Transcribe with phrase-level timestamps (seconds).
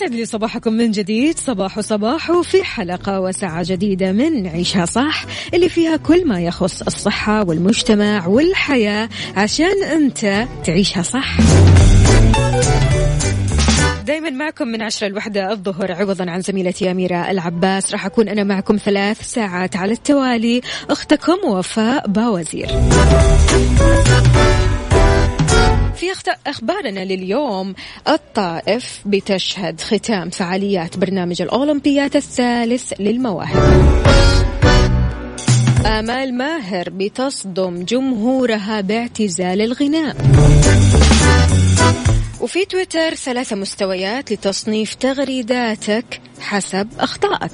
[0.00, 1.38] ويسعد لي صباحكم من جديد.
[1.38, 7.44] صباح صباح في حلقة وساعة جديدة من عيشها صح اللي فيها كل ما يخص الصحة
[7.44, 11.36] والمجتمع والحياة عشان أنت تعيشها صح.
[14.06, 17.92] دايما معكم من عشرة الوحدة الظهر عوضا عن زميلتي أميرة العباس.
[17.92, 20.60] راح أكون أنا معكم ثلاث ساعات على التوالي.
[20.90, 22.68] أختكم وفاء باوزير.
[26.00, 26.06] في
[26.46, 27.74] أخبارنا لليوم.
[28.08, 33.56] الطائف بتشهد ختام فعاليات برنامج الأولمبيات الثالث للمواهب.
[35.86, 40.16] آمال ماهر بتصدم جمهورها باعتزال الغناء.
[42.40, 47.50] وفي تويتر ثلاثة مستويات لتصنيف تغريداتك حسب أخطائك.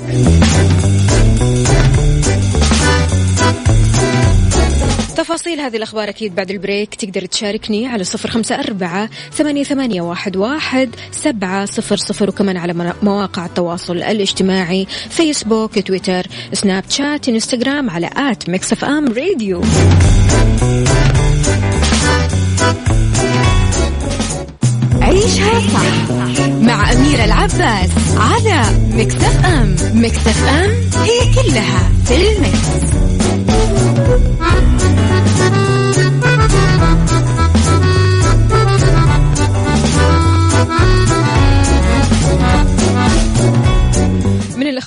[5.17, 6.95] تفاصيل هذه الأخبار أكيد بعد البريك.
[6.95, 12.95] تقدر تشاركني على صفر خمسة أربعة ثمانية, ثمانية واحد, واحد سبعة صفر صفر وكمان على
[13.03, 19.63] مواقع التواصل الاجتماعي فيسبوك تويتر سناب شات إنستغرام على at Mix FM Radio.
[25.01, 26.11] عيشها صح
[26.61, 29.45] مع أميرة العباس على Mix FM.
[29.45, 32.97] Mix FM it's all in the mix.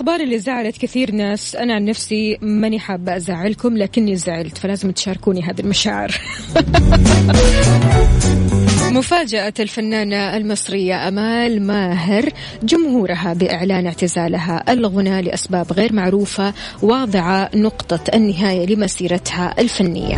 [0.10, 1.56] الأخبار اللي زعلت كثير ناس.
[1.56, 6.12] أنا عن نفسي ماني حابة أزعلكم لكني زعلت فلازم تشاركوني هذه المشاعر.
[8.92, 12.30] مفاجأة الفنانة المصرية أمال ماهر
[12.64, 20.18] جمهورها بإعلان اعتزالها الغنى لأسباب غير معروفة واضعة نقطة النهاية لمسيرتها الفنية.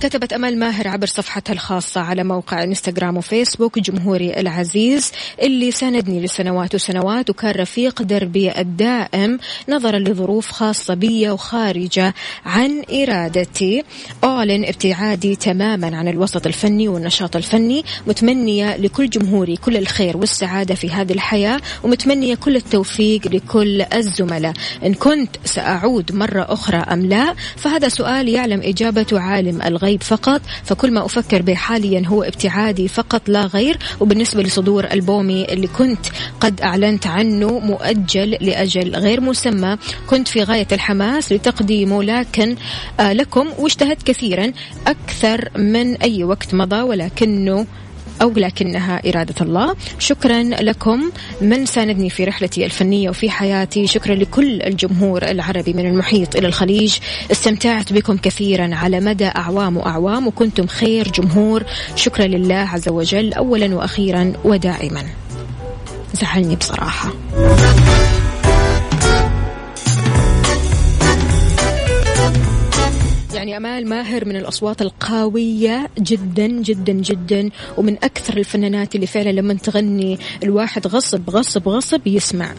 [0.00, 6.74] كتبت أمال ماهر عبر صفحتها الخاصة على موقع إنستغرام وفيسبوك جمهوري العزيز اللي ساندني لسنوات
[6.74, 9.38] وسنوات وكان رفيق دربي الدائم
[9.68, 12.14] نظرا لظروف خاصة بي وخارجة
[12.44, 13.82] عن إرادتي.
[14.24, 20.90] أعلن ابتعادي تماما عن الوسط الفني والنشاط الفني متمنية لكل جمهوري كل الخير والسعادة في
[20.90, 24.52] هذه الحياة ومتمنية كل التوفيق لكل الزملاء.
[24.86, 30.40] إن كنت سأعود مرة أخرى أم لا؟ فهذا سؤال يعلم إجابته عالم الغيب فقط.
[30.64, 33.78] فكل ما أفكر به حاليا هو ابتعادي فقط لا غير.
[34.00, 36.06] وبالنسبة لصدور ألبومي اللي كنت
[36.40, 39.76] قد أعلنت عنه مؤجل لأجل غير مسمى
[40.06, 42.56] كنت في غاية الحماس لتقديمه لكن
[43.00, 44.52] آه لكم واجتهدت كثيرا
[44.86, 47.66] أكثر من أي وقت مضى ولكنه
[48.22, 49.76] أو لكنها إرادة الله.
[49.98, 51.10] شكرا لكم.
[51.40, 56.96] من ساندني في رحلتي الفنية وفي حياتي شكرا لكل الجمهور العربي من المحيط إلى الخليج.
[57.32, 61.62] استمتعت بكم كثيرا على مدى أعوام وأعوام وكنتم خير جمهور.
[61.96, 63.32] شكرا لله عز وجل.
[63.32, 65.04] أولا وأخيرا ودائما.
[66.14, 67.12] زعلني بصراحة.
[73.42, 79.54] يعني أمال ماهر من الأصوات القوية جدا جدا جدا ومن أكثر الفنانات اللي فعلا لما
[79.54, 82.54] تغني الواحد غصب غصب غصب يسمع.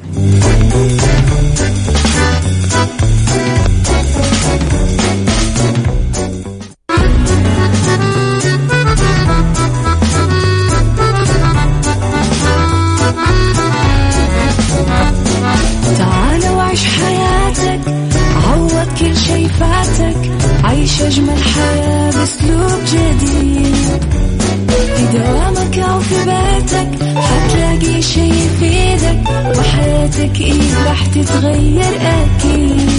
[30.24, 32.90] إيه راح تتغير أكيد.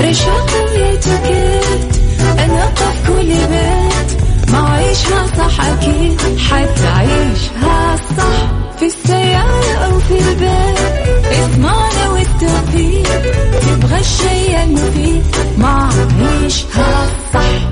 [0.00, 1.96] رشاق ويتوكيت
[2.38, 4.20] أنا في كل بيت.
[4.52, 8.52] ما عيشها صح أكيد حتعيشها صح.
[8.78, 10.78] في السيارة أو في البيت
[11.42, 13.22] اضمعنا والتوفيق.
[13.60, 15.22] تبغى الشيء المفيد
[15.58, 15.88] ما
[16.20, 17.71] عيشها صح.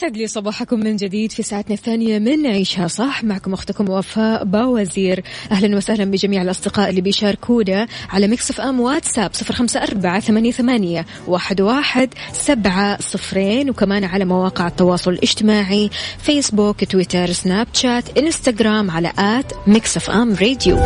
[0.00, 3.24] يسعد لي صباحكم من جديد في ساعتنا الثانية من عيشها صح.
[3.24, 5.22] معكم أختكم وفاء باوزير.
[5.52, 11.06] أهلا وسهلا بجميع الأصدقاء اللي بيشاركونا على Mix FM واتساب صفر خمسة أربعة ثمانية, ثمانية
[11.26, 13.70] واحد, واحد سبعة صفرين.
[13.70, 20.84] وكمان على مواقع التواصل الاجتماعي فيسبوك تويتر سناب شات إنستغرام على at Mix FM Radio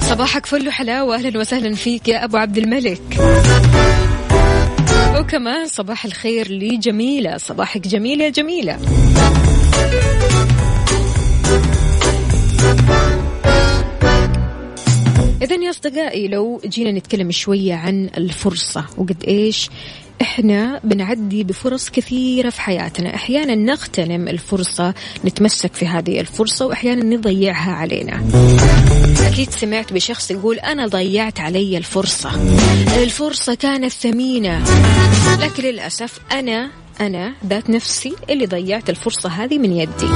[0.00, 1.14] صباحك فل وحلاوة.
[1.14, 3.02] أهلا وسهلا فيك يا أبو عبد الملك.
[5.20, 7.36] وكمان صباح الخير لجميلة.
[7.36, 8.78] صباحك جميلة جميلة.
[15.42, 19.70] إذا يا أصدقائي لو جينا نتكلم شوية عن الفرصة وقد إيش
[20.24, 23.14] إحنا بنعدي بفرص كثيرة في حياتنا.
[23.14, 24.94] أحيانا نغتنم الفرصة
[25.24, 28.24] نتمسك في هذه الفرصة وأحيانا نضيعها علينا.
[29.26, 32.30] أكيد سمعت بشخص يقول أنا ضيعت علي الفرصة.
[33.02, 34.64] الفرصة كانت ثمينة.
[35.40, 40.08] لكن للأسف أنا أنا ذات نفسي اللي ضيعت الفرصة هذه من يدي.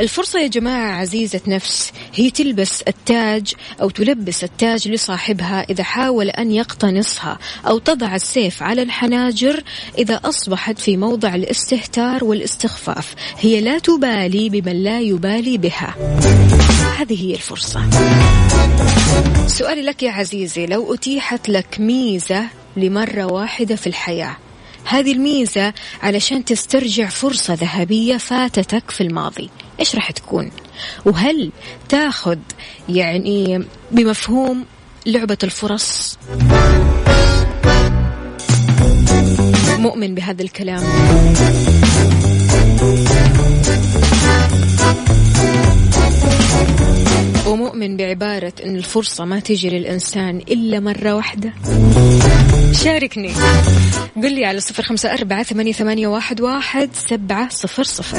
[0.00, 6.50] الفرصة يا جماعة عزيزة نفس هي تلبس التاج أو تلبس التاج لصاحبها إذا حاول أن
[6.50, 9.62] يقتنصها أو تضع السيف على الحناجر
[9.98, 13.14] إذا أصبحت في موضع الاستهتار والاستخفاف.
[13.40, 15.94] هي لا تبالي بمن لا يبالي بها.
[16.98, 17.90] هذه هي الفرصة.
[19.46, 22.44] سؤالي لك يا عزيزي لو أتيحت لك ميزة
[22.76, 24.36] لمرة واحدة في الحياة
[24.84, 25.72] هذه الميزة
[26.02, 29.50] علشان تسترجع فرصة ذهبية فاتتك في الماضي.
[29.80, 30.50] إيش راح تكون؟
[31.04, 31.52] وهل
[31.88, 32.38] تاخذ
[32.88, 34.64] يعني بمفهوم
[35.06, 36.18] لعبة الفرص؟
[39.78, 40.84] مؤمن بهذا الكلام؟
[47.54, 51.52] ومؤمن بعبارة أن الفرصة ما تجي للإنسان إلا مرة واحدة.
[52.72, 53.32] شاركني.
[54.16, 58.18] قل لي على صفر خمسة أربعة ثمانية, واحد سبعة صفر صفر.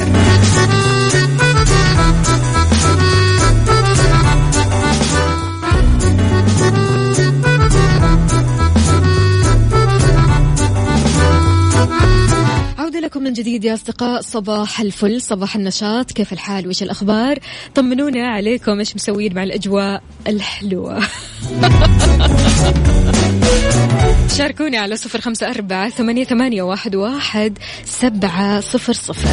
[13.00, 14.20] لكم من جديد يا أصدقاء.
[14.20, 16.12] صباح الفل صباح النشاط.
[16.12, 17.38] كيف الحال؟ وش الأخبار؟
[17.74, 18.78] طمنونا عليكم.
[18.78, 21.02] إيش مسوين مع الأجواء الحلوة؟
[24.36, 29.28] شاركوني على صفر خمسة أربعة ثمانية, ثمانية واحد, واحد سبعة صفر صفر.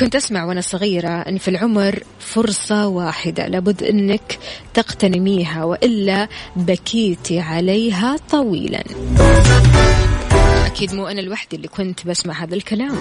[0.00, 4.38] كنت أسمع وأنا صغيرة أن في العمر فرصة واحدة لابد أنك
[4.74, 8.82] تغتنميها وإلا بكيتي عليها طويلا.
[10.70, 12.96] أكيد مو أنا لوحدي اللي كنت بسمع هذا الكلام.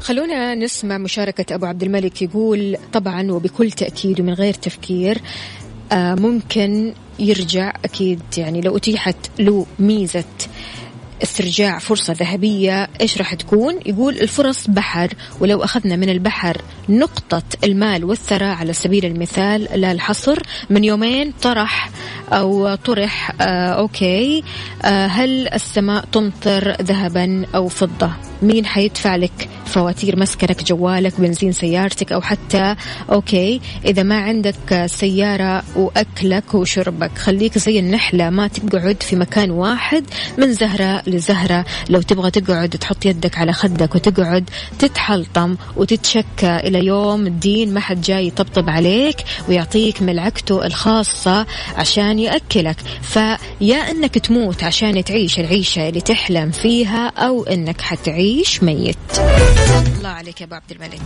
[0.00, 5.18] خلونا نسمع مشاركة أبو عبد الملك يقول طبعا وبكل تأكيد ومن غير تفكير
[5.92, 10.24] آه، ممكن يرجع أكيد يعني لو أتيحت له ميزة
[11.22, 16.56] استرجاع فرصة ذهبية إيش راح تكون؟ يقول الفرص بحر ولو أخذنا من البحر
[16.88, 20.38] نقطة المال والثراء على سبيل المثال لا الحصر
[20.70, 21.90] من يومين طرح
[22.32, 24.44] أو طرح آه okay
[24.84, 32.12] آه هل السماء تمطر ذهبا أو فضة؟ مين حيدفع لك فواتير مسكنك جوالك بنزين سيارتك
[32.12, 32.76] أو حتى
[33.12, 37.18] أوكي إذا ما عندك سيارة وأكلك وشربك.
[37.18, 40.04] خليك زي النحلة ما تقعد في مكان واحد
[40.38, 41.64] من زهرة لزهرة.
[41.90, 46.56] لو تبغى تقعد تحط يدك على خدك وتقعد تتحلطم وتتشكى.
[46.56, 49.16] إلى يوم الدين ما حد جاي يطبطب عليك
[49.48, 51.46] ويعطيك ملعقته الخاصة
[51.76, 52.76] عشان يأكلك.
[53.02, 58.31] فيا أنك تموت عشان تعيش العيشة اللي تحلم فيها أو أنك حتعيش
[58.62, 58.96] ميت.
[59.98, 61.00] الله عليك يا أبو عبد الملك.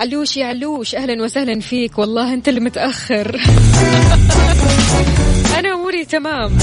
[0.00, 1.98] علوش يا علوش أهلا وسهلا فيك.
[1.98, 3.36] والله أنت اللي متاخر
[5.58, 6.58] أنا أموري تمام.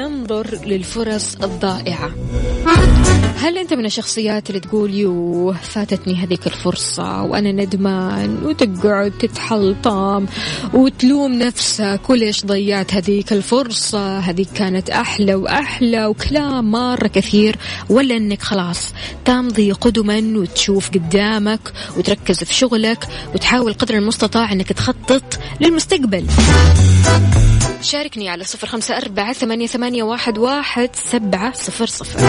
[0.00, 2.10] ننظر للفرص الضائعة.
[3.36, 10.26] هل أنت من الشخصيات اللي تقول يوه فاتتني هذيك الفرصة وأنا ندمان وتقعد تتحلطم
[10.74, 17.56] وتلوم نفسك وليش ضيعت هذيك الفرصة هذيك كانت أحلى وأحلى وكلام مرة كثير
[17.90, 18.92] ولا أنك خلاص
[19.24, 26.26] تمضي قدما وتشوف قدامك وتركز في شغلك وتحاول قدر المستطاع أنك تخطط للمستقبل.
[27.82, 32.20] شاركني على صفر خمسة أربعة ثمانية, ثمانية واحد, واحد سبعة صفر صفر.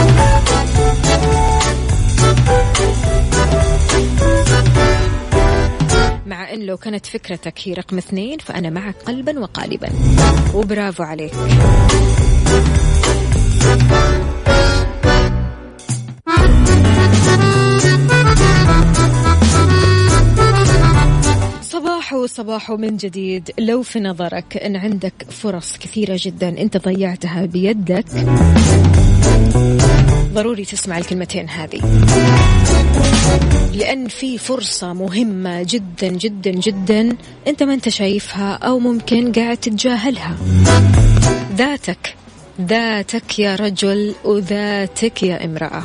[6.26, 9.90] مع أن لو كانت فكرتك هي رقم اثنين فأنا معك قلبا وقالبا.
[10.54, 11.34] وبرافو عليك.
[22.02, 23.52] صباحو صباحو من جديد.
[23.60, 28.06] لو في نظرك أن عندك فرص كثيرة جدا أنت ضيعتها بيدك.
[30.34, 31.82] ضروري تسمع الكلمتين هذه.
[33.74, 37.16] لأن في فرصة مهمة جدا جدا جدا
[37.48, 40.38] أنت ما أنت شايفها أو ممكن قاعد تتجاهلها.
[41.56, 42.16] ذاتك
[42.62, 45.84] ذاتك يا رجل وذاتك يا امرأة.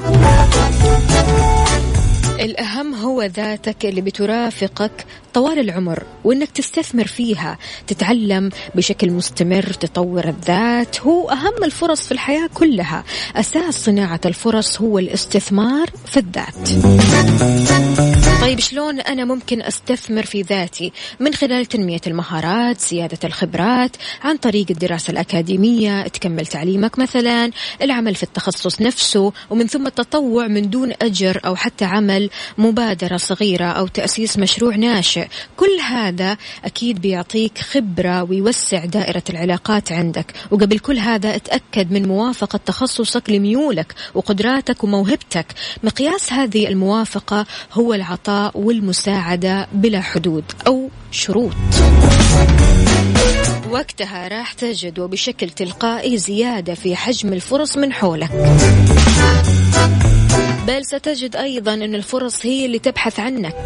[2.41, 11.01] الأهم هو ذاتك اللي بترافقك طوال العمر وإنك تستثمر فيها تتعلم بشكل مستمر تطور الذات.
[11.01, 13.05] هو أهم الفرص في الحياة كلها.
[13.37, 16.69] أساس صناعة الفرص هو الاستثمار في الذات.
[18.41, 24.67] طيب شلون أنا ممكن أستثمر في ذاتي؟ من خلال تنمية المهارات زيادة الخبرات عن طريق
[24.71, 27.51] الدراسة الأكاديمية تكمل تعليمك مثلا
[27.83, 33.65] العمل في التخصص نفسه ومن ثم التطوع من دون أجر أو حتى عمل مبادرة صغيرة
[33.65, 35.27] أو تأسيس مشروع ناشئ.
[35.57, 40.33] كل هذا أكيد بيعطيك خبرة ويوسع دائرة العلاقات عندك.
[40.51, 45.47] وقبل كل هذا اتأكد من موافقة تخصصك لميولك وقدراتك وموهبتك.
[45.83, 51.53] مقياس هذه الموافقة هو العطاء والمساعدة بلا حدود أو شروط.
[53.71, 58.31] وقتها راح تجد وبشكل تلقائي زيادة في حجم الفرص من حولك.
[60.67, 63.57] بل ستجد أيضا أن الفرص هي اللي تبحث عنك.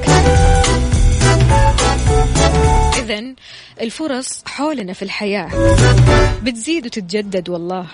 [2.99, 3.35] إذا
[3.81, 5.49] الفرص حولنا في الحياة.
[6.43, 7.87] بتزيد وتتجدد والله.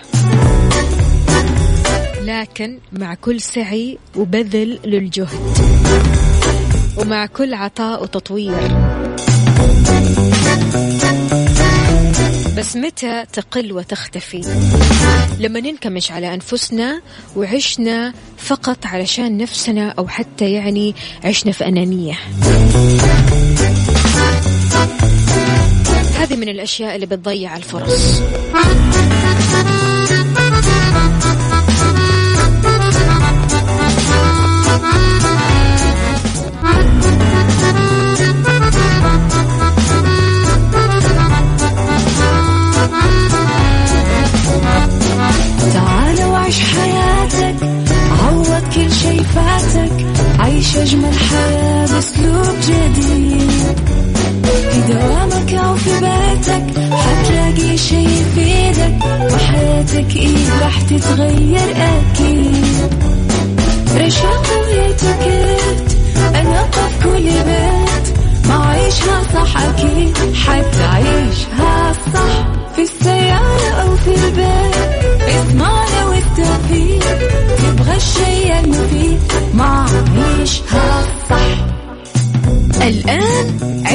[2.21, 6.16] لكن مع كل سعي وبذل للجهد.
[6.97, 8.77] ومع كل عطاء وتطوير.
[12.57, 14.41] بس متى تقل وتختفي؟
[15.39, 17.01] لما ننكمش على أنفسنا
[17.35, 22.13] وعشنا فقط علشان نفسنا أو حتى يعني عشنا في أنانية.
[26.19, 28.21] هذه من الأشياء اللي بتضيع الفرص.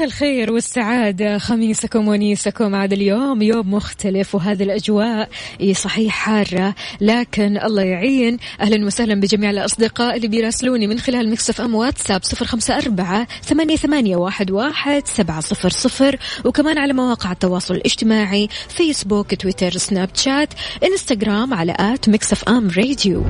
[0.00, 2.74] مساء الخير والسعادة خميسكم ونيسكم.
[2.74, 5.28] عاد اليوم يوم مختلف وهذه الأجواء
[5.72, 8.38] صحيح حارة لكن الله يعين.
[8.60, 13.76] أهلا وسهلا بجميع الأصدقاء اللي بيراسلوني من خلال Mix FM واتساب صفر خمسة أربعة ثمانية,
[13.76, 16.16] ثمانية واحد, واحد سبعة صفر صفر.
[16.44, 20.48] وكمان على مواقع التواصل الاجتماعي فيسبوك تويتر سناب شات
[20.84, 23.24] إنستغرام على at Mix FM Radio.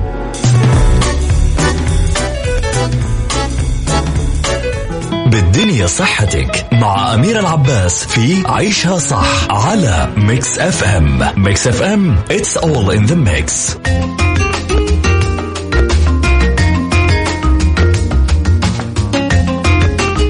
[5.31, 12.91] بالدنيا صحتك مع أميرة العباس في عيشها صح على Mix FM Mix FM it's all
[12.91, 13.77] in the mix.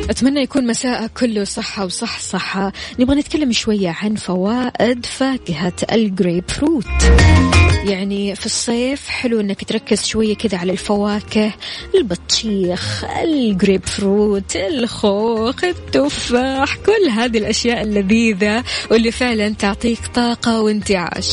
[0.10, 2.74] أتمنى يكون مساءك كله صحة وصح صحة.
[3.00, 6.86] نبغى نتكلم شوية عن فوائد فاكهة الجريب فروت.
[7.86, 11.54] يعني في الصيف حلو إنك تركز شوية كذا على الفواكه
[11.96, 21.32] البطيخ الجريب فروت الخوخ التفاح كل هذه الأشياء اللذيذة واللي فعلا تعطيك طاقة وانتعاش.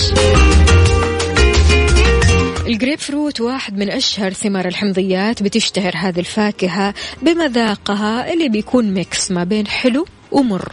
[2.66, 9.44] الجريب فروت واحد من أشهر ثمار الحمضيات بتشتهر هذه الفاكهة بمذاقها اللي بيكون mix ما
[9.44, 10.72] بين حلو ومر.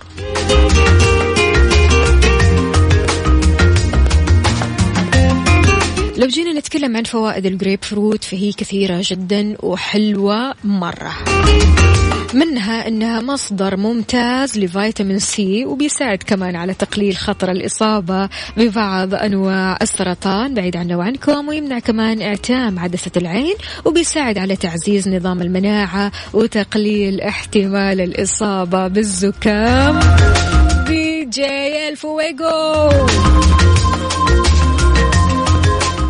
[6.17, 11.13] لو جينا نتكلم عن فوائد الجريب فروت فهي كثيرة جدا وحلوة مرة.
[12.33, 20.53] منها إنها مصدر ممتاز لفيتامين C وبيساعد كمان على تقليل خطر الإصابة ببعض أنواع السرطان
[20.53, 23.55] بعيد عنا وعنكم ويمنع كمان إعتام عدسة العين
[23.85, 29.99] وبيساعد على تعزيز نظام المناعة وتقليل احتمال الإصابة بالزكام.
[30.87, 33.34] دي جي الفويجو.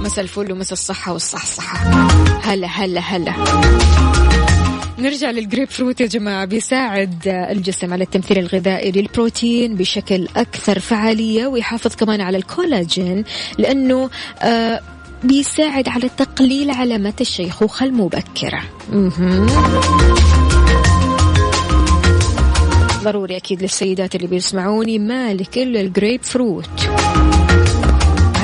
[0.05, 1.77] مساء الفل ومساء الصحة والصحصحة.
[2.43, 3.33] هلا هلا هلا.
[4.99, 6.45] نرجع للجريب فروت يا جماعة.
[6.45, 13.23] بيساعد الجسم على التمثيل الغذائي للبروتين بشكل أكثر فعالية ويحافظ كمان على الكولاجين
[13.57, 14.09] لأنه
[14.41, 14.81] آه
[15.23, 18.63] بيساعد على تقليل علامات الشيخوخة المبكرة.
[23.03, 26.89] ضروري أكيد للسيدات اللي بيسمعوني مالك إلا الجريب فروت.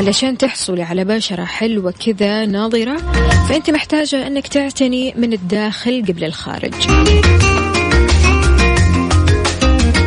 [0.01, 2.97] علشان تحصلي على بشرة حلوة كذا ناضرة
[3.49, 6.73] فأنت محتاجة أنك تعتني من الداخل قبل الخارج.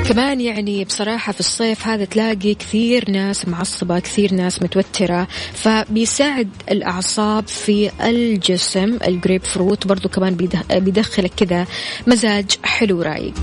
[0.09, 7.49] كمان يعني بصراحة في الصيف هذا تلاقي كثير ناس معصبة كثير ناس متوترة فبيساعد الأعصاب
[7.49, 10.37] في الجسم الجريب فروت برضو كمان
[10.71, 11.67] بيدخلك كذا
[12.07, 13.35] مزاج حلو رايق.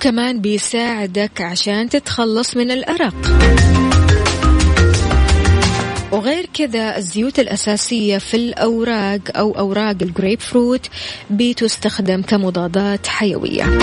[0.00, 3.14] وكمان بيساعدك عشان تتخلص من الأرق.
[6.12, 10.86] وغير كذا الزيوت الأساسية في الأوراق أو أوراق الجريب فروت
[11.30, 13.78] بتستخدم كمضادات حيوية.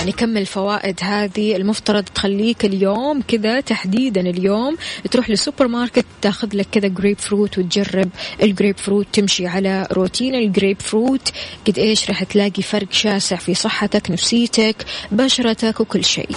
[0.00, 4.76] يعني كم الفوائد هذه المفترض تخليك اليوم كذا تحديدا اليوم
[5.10, 8.08] تروح للسوبر ماركت تاخذ لك كذا جريب فروت وتجرب
[8.42, 11.32] الجريب فروت تمشي على روتين الجريب فروت
[11.66, 14.76] قد إيش راح تلاقي فرق شاسع في صحتك نفسيتك
[15.12, 16.28] بشرتك وكل شيء.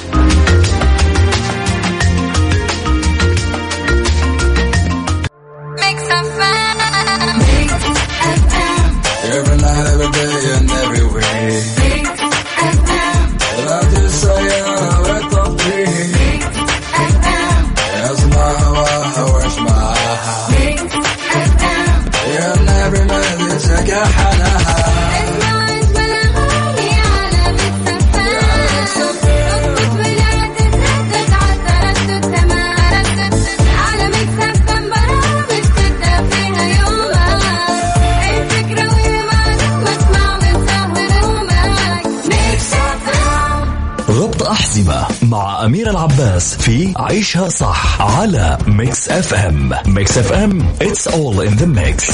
[45.24, 51.68] مع أمير العباس في عيشها صح على Mix FM Mix FM it's all in the
[51.68, 52.14] mix.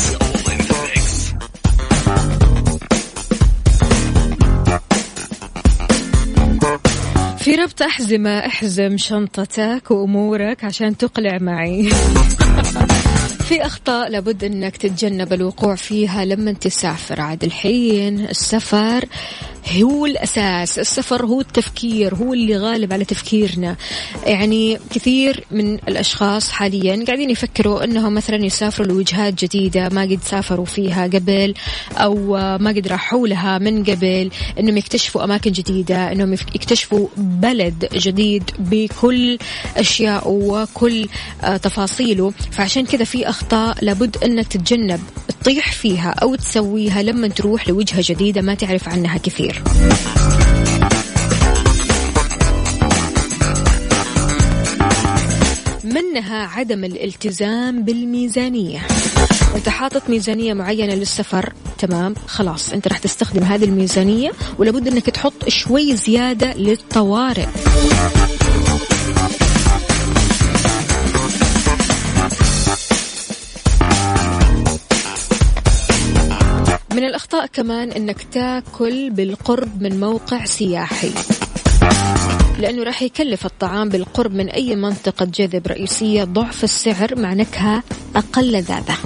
[7.38, 11.90] في ربط أحزمة أحزم شنطتك وأمورك عشان تقلع معي.
[13.50, 17.22] في أخطاء لابد أنك تتجنب الوقوع فيها لما تسافر.
[17.22, 19.06] عاد الحين السفر
[19.82, 23.76] هو الأساس السفر هو التفكير هو اللي غالب على تفكيرنا.
[24.26, 30.66] يعني كثير من الأشخاص حاليا قاعدين يفكروا أنهم مثلا يسافروا لوجهات جديدة ما قد سافروا
[30.66, 31.54] فيها قبل
[31.98, 32.16] أو
[32.58, 39.38] ما قد راحوا لها من قبل أنهم يكتشفوا أماكن جديدة أنهم يكتشفوا بلد جديد بكل
[39.78, 41.08] أشياء وكل
[41.62, 42.34] تفاصيله.
[42.52, 45.00] فعشان كذا في أخطاء لابد أن تتجنب
[45.42, 49.64] تطيح فيها أو تسويها لما تروح لوجهة جديدة ما تعرف عنها كثير.
[55.84, 58.80] منها عدم الالتزام بالميزانية.
[59.56, 65.50] انت حاطط ميزانية معينة للسفر تمام خلاص أنت راح تستخدم هذه الميزانية ولابد أنك تحط
[65.50, 67.48] شوي زيادة للطوارئ.
[77.00, 81.12] من الأخطاء كمان أنك تاكل بالقرب من موقع سياحي.
[82.60, 87.84] لأنه راح يكلف الطعام بالقرب من أي منطقة جذب رئيسية ضعف السعر مع نكهة
[88.16, 88.98] أقل لذاذة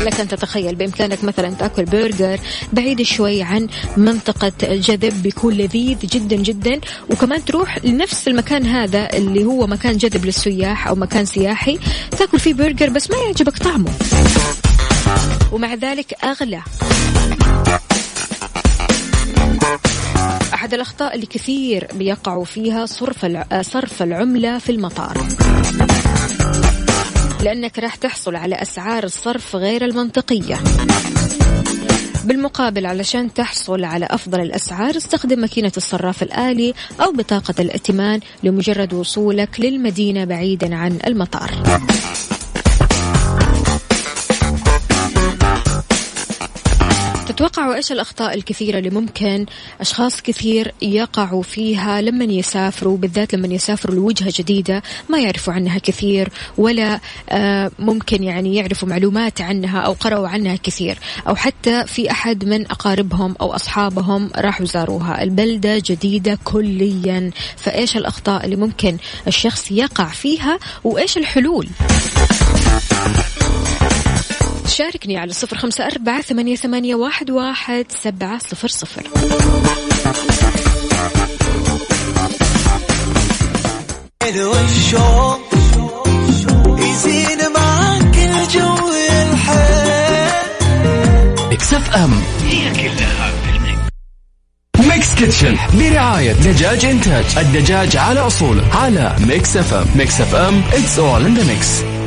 [0.00, 2.40] لك أن تتخيل بإمكانك مثلا تأكل برجر
[2.72, 6.80] بعيد شوي عن منطقة جذب بيكون لذيذ جدا جدا.
[7.10, 11.78] وكمان تروح لنفس المكان هذا اللي هو مكان جذب للسياح أو مكان سياحي
[12.18, 13.90] تأكل فيه برجر بس ما يعجبك طعمه.
[15.52, 16.62] ومع ذلك أغلى.
[20.54, 23.26] أحد الأخطاء اللي كثير بيقعوا فيها صرف
[23.60, 25.26] صرف العملة في المطار.
[27.42, 30.58] لأنك راح تحصل على أسعار الصرف غير المنطقية.
[32.24, 39.60] بالمقابل علشان تحصل على أفضل الأسعار استخدم ماكينة الصراف الآلي أو بطاقة الائتمان لمجرد وصولك
[39.60, 41.50] للمدينة بعيدا عن المطار.
[47.40, 49.46] تتوقعوا إيش الأخطاء الكثيرة اللي ممكن
[49.80, 56.28] أشخاص كثير يقعوا فيها لما يسافروا بالذات لما يسافروا لوجهة جديدة ما يعرفوا عنها كثير
[56.58, 60.98] ولا آه، ممكن يعني يعرفوا معلومات عنها أو قرأوا عنها كثير.
[61.28, 65.22] أو حتى في أحد من أقاربهم أو أصحابهم راحوا زاروها.
[65.22, 67.30] البلدة جديدة كليا.
[67.56, 71.68] فإيش الأخطاء اللي ممكن الشخص يقع فيها وإيش الحلول؟
[74.80, 79.02] شاركني على صفر خمسة أربعة ثمانية, ثمانية واحد, واحد سبعة صفر صفر.
[91.72, 92.22] FM.
[92.46, 93.32] هي كلها
[94.88, 97.24] Mix Kitchen برعاية دجاج إنتاج.
[97.38, 99.86] الدجاج على اصوله على Mix FM.
[99.96, 100.62] Mix FM.
[100.70, 101.99] It's all in the mix.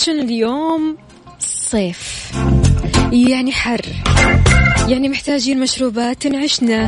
[0.00, 0.96] كيتشن اليوم
[1.40, 2.32] صيف.
[3.12, 3.80] يعني حر.
[4.88, 6.86] يعني محتاجين مشروبات تنعشنا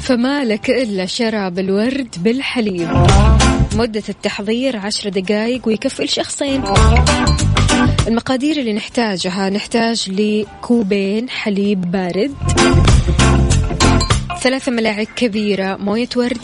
[0.00, 3.06] فما لك إلا شراب الورد بالحليب.
[3.76, 6.64] مدة التحضير عشر دقايق ويكفي لشخصين.
[8.06, 12.34] المقادير اللي نحتاجها نحتاج لكوبين حليب بارد.
[14.42, 16.38] ثلاثة ملاعق كبيرة موية ورد.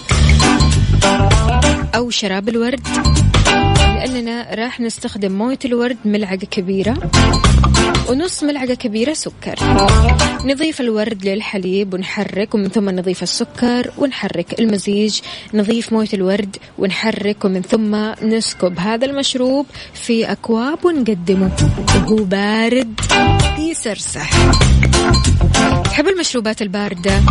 [1.95, 2.81] أو شراب الورد.
[4.07, 7.11] لأننا راح نستخدم موية الورد ملعقة كبيرة
[8.09, 9.55] ونص ملعقة كبيرة سكر.
[10.45, 14.61] نضيف الورد للحليب ونحرك ومن ثم نضيف السكر ونحرك.
[14.61, 15.21] المزيج
[15.55, 21.51] نضيف موية الورد ونحرك ومن ثم نسكب هذا المشروب في أكواب ونقدمه
[21.97, 23.01] وهو بارد
[23.59, 24.31] يسرسح
[25.85, 27.23] تحب المشروبات الباردة؟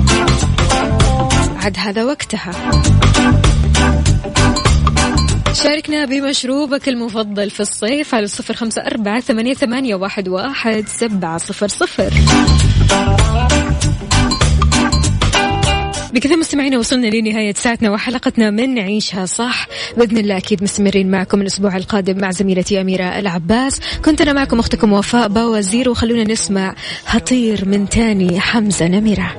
[1.63, 2.51] عاد هذا وقتها.
[5.63, 11.67] شاركنا بمشروبك المفضل في الصيف على صفر خمسة أربعة ثمانية, ثمانية واحد, واحد سبعة صفر
[11.67, 12.13] صفر.
[16.13, 19.67] بكذا مستمعينا وصلنا لنهاية ساعتنا وحلقتنا من نعيشها صح.
[19.97, 23.79] بإذن الله أكيد مستمرين معكم الأسبوع القادم مع زميلتي أميرة العباس.
[24.05, 26.75] كنت أنا معكم أختكم وفاء باوزير وخلونا نسمع
[27.07, 29.33] هطير من تاني حمزة نمرة.